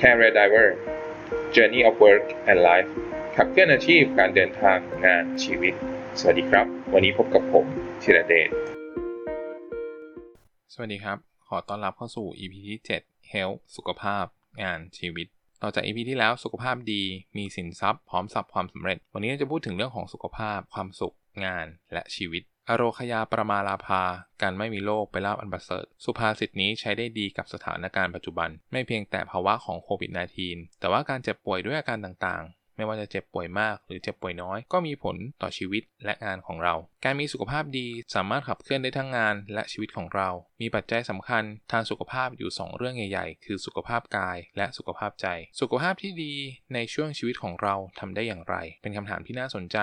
[0.00, 0.68] Career Diver
[1.54, 2.90] Journey of Work and Life
[3.36, 5.74] ขับเคลื่อนอาชีพการเดินทางงานชีวิต
[6.18, 7.66] สวัสดีครับ วันนี้พบกับผม
[8.02, 8.48] ธีรเดช
[10.72, 14.24] สวัสดีครับ ขอต้อนรับเข้าสู่ EP ที่ 7 Health สุขภาพ
[14.62, 15.26] งานชีวิต
[15.62, 17.02] ต่อจาก EP ที่แล้วสุขภาพดี
[17.36, 24.02] มีสินทรัพย์ พร้อมทรัพย์ความสำเร็จ วันนี้เราจะพูดถึงเรื่องของสุขภาพ ความสุข งาน และชีวิต อโรคยาประมาลาภา
[24.42, 30.10] การไม่มีโรคไปลาบอันประเสริฐ สุภาษิตนี้ใช้ได้ดีกับสถานการณ์ปัจจุบัน ไม่เพียงแต่ภาวะของโควิด
[30.44, 40.28] -19 แต่ว่าการเจ็บป่วยด้วยอาการต่างๆ ไม่ว่าจะเจ็บป่วยมากหรือเจ็บป่วยน้อย ก็มีผลต่อชีวิตและงานของเรา การมีสุขภาพดีสามารถขับเคลื่อนได้ทั้งงานและชีวิตของเรา
[40.60, 45.26] มีปัจจัยสำคัญทางสุขภาพอยู่ 2 เรื่องใหญ่ๆ คือสุขภาพกายและสุขภาพใจ
[45.60, 46.34] สุขภาพที่ดี
[46.74, 49.78] ในช่วงชีวิตของเราทำได้อย่างไร เป็นคำถามที่น่าสนใจ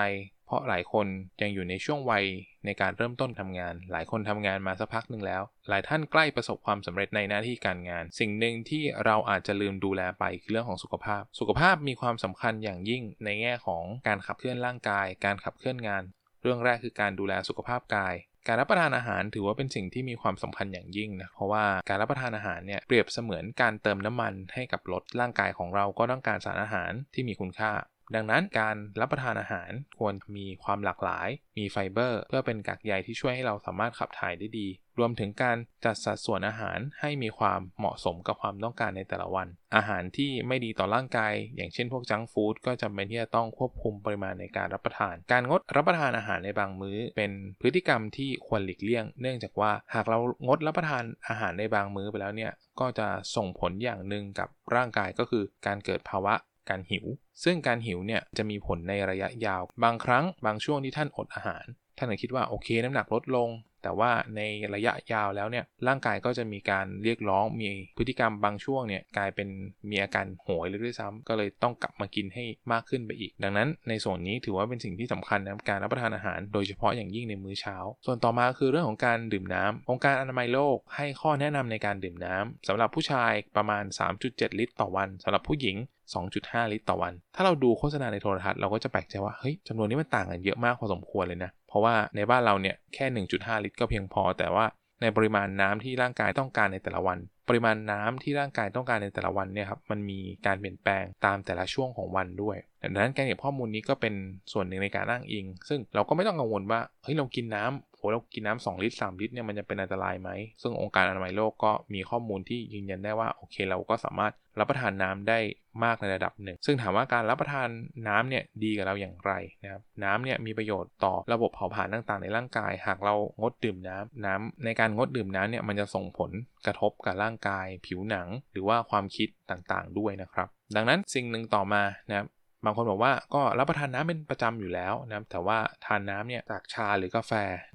[0.54, 1.06] ราะหลายคน
[1.42, 2.24] ยังอยู่ในช่วงวัย
[2.66, 16.02] ในการเริ่มต้นทำงาน หลายคนทำงานมาสักพักหนึ่งแล้ว หลายท่านใกล้ประสบความสำเร็จในหน้าที่การงาน สิ่งหนึ่งที่เราอาจจะลืมดูแลไปคือเรื่องของสุขภาพ สุขภาพมีความสำคัญอย่างยิ่งในแง่ของการขับเคลื่อนร่างกาย การขับเคลื่อนงาน
[16.42, 18.14] เรื่องแรกคือการดูแลสุขภาพกาย
[18.48, 27.72] การรับประทานอาหารถือว่าเป็นสิ่งที่มีความสำคัญอย่างยิ่งนะ เพราะว่าการรับประทานอาหารเนี่ยเปรียบเสมือนการเติมน้ำมันให้กับรถร่างกายของเราก็ต้องการสารอาหารที่มีคุณค่า
[28.14, 56.34] ดังนั้นการรับประทานอาหารควรมีความหลากหลาย มีไฟเบอร์ เพื่อเป็นกากใยที่ช่วยให้เราสามารถขับถ่ายได้ดี รวมถึงการจัดสัดส่วนอาหารให้มีความเหมาะสมกับความต้องการในแต่ละวัน อาหารที่ไม่ดีต่อร่างกาย อย่างเช่นพวกจังฟู้ดก็จำเป็นที่จะต้องควบคุมปริมาณในการรับประทาน การงดรับประทานอาหารในบางมื้อ เป็นพฤติกรรมที่ควรหลีกเลี่ยง เนื่องจากว่าหากเรางดรับประทานอาหารในบางมื้อไปแล้วเนี่ยก็จะส่งผลอย่างหนึ่งกับร่างกายก็คือการเกิดภาวะ
[56.70, 57.04] การหิว
[57.44, 61.66] ซึ่งการหิวเนี่ยจะมีผลในระยะยาว บางครั้งบางช่วงที่ท่านอดอาหาร
[61.98, 63.50] ท่านอาจคิดว่าโอเคน้ำหนักลดลง
[63.82, 64.40] แต่ว่าใน
[64.74, 69.48] ระยะยาวแล้วเนี่ยร่างกายก็จะมีการเรียกร้องมีพฤติกรรมบางช่วงเนี่ยกลายเป็น
[69.90, 77.76] มีอาการโหยเลยด้วยซ้ำก็เลยต้องกลับมากินให้มากขึ้นไปอีก ดังนั้นในส่วนนี้ถือว่าเป็นสิ่งที่สำคัญนะการรับประทานอาหาร โดยเฉพาะอย่างยิ่งในมื้อเช้า
[78.06, 83.84] ส่วนต่อมาคือเรื่องของการดื่มน้ำองค์การอนามัยโลกให้ข้อแนะนำในการดื่มน้ำสำหรับผู้ชายประมาณ
[84.22, 85.76] 3.7 ลิตร ต่อวันสำหรับผู้หญิง
[86.12, 94.66] 2.5 ลิตรต่อวัน ถ้าเราดูโฆษณาในโทรทัศน์เราก็จะแปลกใจว่า เฮ้ยจำนวนนี้มันต่างกันเยอะมากพอสมควรเลยนะ เพราะว่าในบ้านเราเนี่ยแค่ 1.5 ลิตรก็เพียงพอ แต่ว่า
[95.02, 104.14] ในปริมาณน้ำที่ร่างกายต้องการในแต่ละวัน ปริมาณน้ำที่ร่างกายต้องการในแต่ละวันเนี่ยครับ มันมีการเปลี่ยนแปลงตามแต่ละช่วงของวันด้วย ดังนั้นการเก็บข้อมูลนี้ก็เป็น
[104.52, 110.30] ส่วนหนึ่งในการอ้างอิง ซึ่งเราก็ไม่ต้องกังวลว่า เฮ้ยเรากินน้ำโห เรากินน้ำ2ลิตร3ลิตรเนี่ยมันจะเป็นอันตรายไหม
[110.62, 115.38] ซึ่งองค์การอนามัยโลกก็มีข้อมูลที่ยืนยันได้ว่าโอเคเราก็สามารถรับประทานน้ำได้
[115.84, 117.68] มากในระดับหนึ่ง ซึ่งถามว่าการรับประทาน
[118.08, 119.32] น้ำเนี่ยดีกับเราอย่างไร
[119.62, 126.30] นะครับ น้ำเนี่ยมีประโยชน์ต่อระบบเผาผลาญต่างๆ ในร่างกาย หากเรางดดื่มน้ำน้ำในการงดดื่มน้ำเนี่ยมันจะส่งผล
[126.66, 132.26] กระทบกับร่างกาย ผิวหนัง หรือว่าความคิดต่างๆ ด้วยนะครับ ดังนั้นสิ่งหนึ่งต่อมานะครับ
[132.64, 137.32] บางคนบอกว่าก็รับประทานน้ำเป็นประจำอยู่แล้วนะแต่ว่าทานน้ำเนี่ยจากชาหรือกาแฟ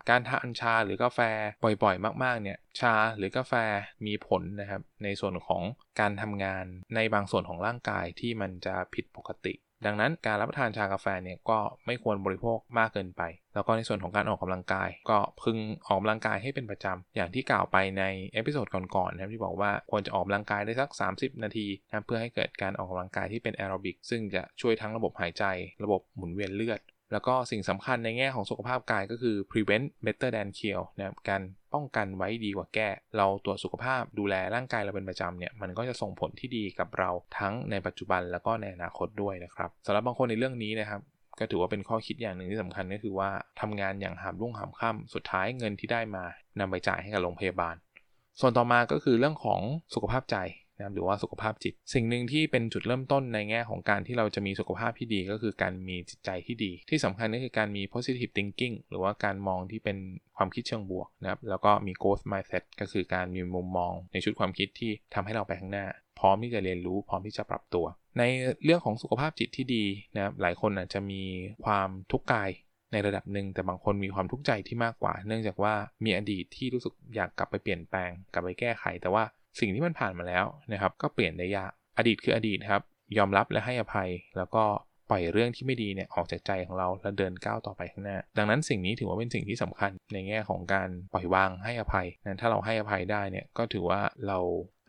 [0.09, 1.19] การทานชาหรือกาแฟ
[1.83, 3.53] บ่อยๆ มากๆเนี่ยชาหรือกาแฟ
[4.05, 5.63] มีผลนะครับในส่วนของ
[5.99, 9.53] การทำงานในบางส่วนของร่างกายที่มันจะผิดปกติ
[9.85, 13.21] ดังนั้นการรับประทานชากาแฟเนี่ยก็ไม่ควรบริโภคมากเกินไป
[13.53, 18.03] แล้วก็ในส่วนของการออกกำลังกาย ก็พึงออกกำลังกายให้เป็นประจำอย่างที่กล่าวไปใน
[18.33, 25.43] episode ก่อนๆนะครับที่บอกว่าควรจะออกกำลังกายได้สัก 30 นาทีนะเพื่อให้เกิดการออกกำลังกายที่เป็นแอโรบิกซึ่งจะช่วยทั้งระบบหายใจ
[25.83, 26.79] ระบบหมุนเวียนเลือด
[27.11, 31.41] แล้วก็สิ่งสำคัญในแง่ของสุขภาพกายก็คือ prevent better than cure นะครับการ
[31.73, 41.01] ป้องกันไว้ดีกว่าแก้ เราตรวจสุขภาพดูแลร่างกายเราเป็นประจำเนี่ย มันก็จะส่งผลที่ดีกับเราทั้งในปัจจุบันแล้วก็ในอนาคตด้วยนะครับสำหรับบางคนในเรื่องนี้นะครับ
[41.39, 43.29] ก็ถือว่าเป็นข้อคิดอย่างหนึ่งที่สำคัญก็คือว่า
[43.61, 46.23] ทำงานอย่างหามรุ่งหามค่ำสุดท้ายเงินที่ได้มา
[46.59, 47.75] นำไปจ่ายให้กับโรงพยาบาล
[48.39, 49.61] ส่วนต่อมาก็คือเรื่องของ
[49.93, 50.37] สุขภาพใจ
[50.79, 59.97] นะหรือว่าสุขภาพจิต สิ่งหนึ่งที่เป็นจุดเริ่มต้นในแง่ของการที่เราจะมีสุขภาพที่ดีก็คือการมีจิตใจที่ดี ที่สำคัญก็คือการมี positive thinking หรือว่าการมองที่เป็น
[60.37, 65.85] ความคิดเชิงบวกนะครับแล้วก็มี growth mindset ก็คือการมีมุมมองในชุดความคิดที่ทำให้เราไปข้างหน้า
[66.19, 67.85] พร้อมที่จะเรียนรู้ พร้อมที่จะปรับตัว
[68.17, 68.23] ใน
[68.63, 69.85] เรื่องของสุขภาพจิตที่ดี
[70.15, 71.23] นะครับหลายคนอาจจะมี
[71.65, 72.49] ความทุกข์กาย
[72.93, 75.73] ในระดับหนึ่งแต่บางคนมีความทุกข์ใจที่มากกว่า เนื่องจากว่า
[76.05, 79.23] มีอดีตที่รู้สึกอยากกลับไปเปลี่ยนแปลงกลับไปแก้ไข แต่ว่า
[79.59, 82.81] สิ่งที่มันผ่านมาแล้วนะครับ ก็เปลี่ยนได้ยากอดีตคืออดีตครับ
[83.17, 84.63] ยอมรับและให้อภัย แล้วก็
[85.09, 94.37] ปล่อยเรื่องที่ไม่ดีเนี่ยออกจากใจของเราแล้วเดินก้าวต่อไปข้างหน้า ดังนั้นสิ่งนี้ถือว่าเป็นสิ่งที่สำคัญในแง่ของการปล่อยวางให้อภัยนะถ้าเราให้อภัยได้เนี่ยก็ถือว่าเรา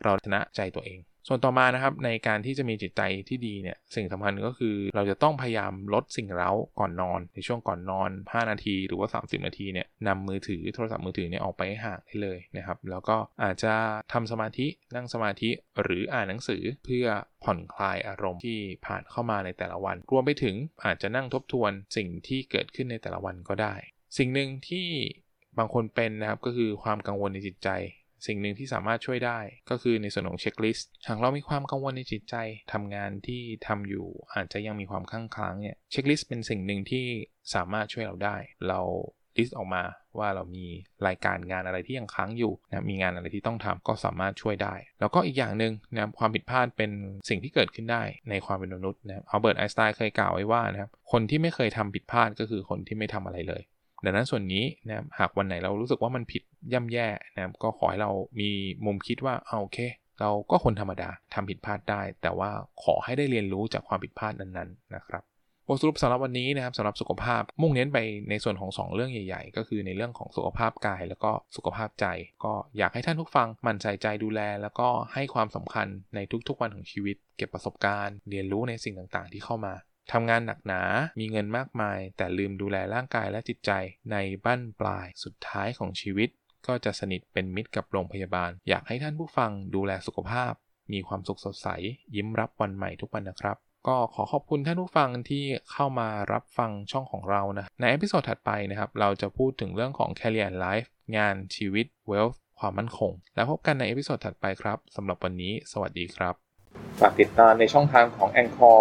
[0.03, 13.73] เราชนะใจตัวเอง ส่วนต่อมานะครับในการที่จะมีจิตใจที่ดีเนี่ยสิ่งสำคัญก็คือเราจะต้องพยายามลดสิ่งเร้าก่อนนอน ในช่วงก่อนนอน 5 นาที หรือว่า 30 นาทีเนี่ยนำมือถือโทรศัพท์มือถือเนี่ยออกไปห่างได้เลยนะครับแล้วก็อาจจะ
[14.13, 15.49] ทำสมาธินั่งสมาธิ
[15.81, 17.05] หรืออ่านหนังสือเพื่อ
[17.43, 23.73] ผ่อนคลายอารมณ์ที่ผ่านเข้ามาในแต่ละวัน รวมไปถึงอาจจะนั่งทบทวนสิ่งที่เกิดขึ้นในแต่ละวันก็ได้
[24.17, 24.87] สิ่งหนึ่งที่
[25.57, 27.69] บางคนเป็นนะครับก็คือความกังวลในจิตใจ
[28.27, 29.39] สิ่งหนึ่งที่สามารถช่วยได้
[29.69, 32.35] ก็คือในส่วนของ checklist หากเรามีความกังวลในจิตใจ
[32.73, 37.05] ทำงานที่ทำอยู่อาจจะยังมีความข้างคล้างเนี่ย checklist เป็นสิ่งหนึ่งที่
[37.55, 38.37] สามารถช่วยเราได้
[38.67, 38.81] เรา
[39.37, 39.83] list ออกมา
[40.19, 40.65] ว่าเรามี
[41.07, 46.91] รายการงานอะไรที่ยังค้างอยู่นะมีงานอะไรที่ต้องทำก็สามารถช่วยได้ แล้วก็อีกอย่างหนึ่งนะความผิดพลาดเป็น
[47.29, 53.61] สิ่งที่เกิดขึ้นได้ในความเป็นมนุษย์นะอัลเบิร์ตไอน์สไตน์เคยกล่าวไว้ว่านะครับคนที่ไม่เคยทำผิดพลาดก็คือคนที่ไม่ทำอะไรเลย
[54.05, 56.43] ดังนั้นส่วนนี้นะครับหากวันไหนเรารู้สึกว่ามันผิด
[56.73, 58.49] ย่ำแย่นะครับก็ขอให้เรามี
[58.85, 59.79] มุมคิดว่าเอาโอเค
[60.19, 62.49] เราก็คนธรรมดาทำผิดพลาดได้ แต่ว่า
[62.83, 65.23] ขอให้ได้เรียนรู้จากความผิดพลาดนั้นๆนะครับ
[65.67, 67.97] บทสรุปสำหรับวันนี้นะครับสำหรับสุขภาพมุ่งเน้นไป
[68.29, 72.05] ในส่วนของ 2 เรื่องใหญ่ ๆ ก็คือในเรื่องของสุขภาพกาย แล้วก็สุขภาพใจ
[72.43, 79.73] ก็อยากให้ท่านผู้ฟังหมั่นใส่ใจดูแล แล้วก็ให้ความสำคัญในทุกๆวันของชีวิต เก็บประสบการณ์ เรียนรู้ในสิ่งต่างๆ ที่เข้ามา
[80.11, 80.81] ทำงานหนักหนา
[81.19, 83.71] มีเงินมากมาย แต่ลืมดูแลร่างกายและจิตใจ
[84.11, 86.29] ในบั้นปลายสุดท้ายของชีวิต
[86.67, 90.53] ก็จะสนิทเป็นมิตรกับโรงพยาบาล อยากให้ท่านผู้ฟังดูแลสุขภาพ
[90.93, 91.67] มีความสุขสดใส
[92.15, 93.57] ยิ้มรับวันใหม่ทุกวันนะครับ
[93.87, 100.87] ก็ขอขอบคุณท่านผู้ฟังที่เข้ามารับฟังช่องของเรานะ ใน episode ถัดไปนะครับ เราจะพูดถึงเรื่องของ Career and Life
[101.17, 106.35] งานชีวิต Wealth ความมั่นคง แล้วพบกันใน episode ถัดไปครับสำหรับวันนี้ สวัสดีครับ
[106.99, 108.79] ฝากติดตามในช่องทางของ Anchor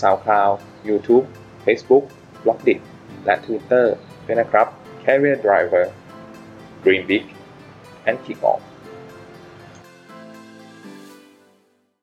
[0.00, 0.54] SoundCloud
[0.88, 1.26] YouTube
[1.64, 2.04] Facebook
[2.44, 2.78] b l o g d i t
[3.24, 3.86] และ Twitter
[4.26, 4.66] ด้วยนะครับ
[5.02, 5.86] Carrier Driver
[6.84, 7.24] Green Big
[8.08, 8.62] and Kick Off